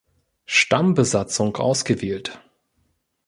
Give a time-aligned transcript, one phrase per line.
[0.47, 2.41] Stammbesatzung ausgewählt.